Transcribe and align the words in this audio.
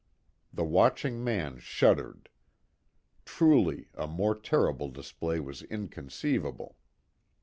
The 0.51 0.63
watching 0.63 1.23
man 1.23 1.59
shuddered. 1.59 2.27
Truly 3.23 3.89
a 3.93 4.07
more 4.07 4.33
terrible 4.33 4.89
display 4.89 5.39
was 5.39 5.61
inconceivable. 5.61 6.75